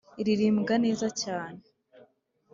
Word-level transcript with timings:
iririmbwa 0.21 0.73
neza 0.85 1.07
cyane. 1.21 1.61